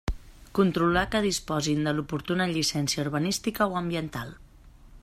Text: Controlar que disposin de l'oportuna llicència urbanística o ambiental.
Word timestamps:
Controlar 0.59 1.03
que 1.15 1.21
disposin 1.25 1.85
de 1.89 1.93
l'oportuna 1.99 2.49
llicència 2.55 3.05
urbanística 3.07 3.69
o 3.75 3.79
ambiental. 3.85 4.35